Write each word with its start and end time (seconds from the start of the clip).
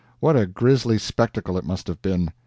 What 0.19 0.35
a 0.35 0.47
grisly 0.47 0.97
spectacle 0.97 1.59
it 1.59 1.63
must 1.63 1.85
have 1.87 2.01
been! 2.01 2.33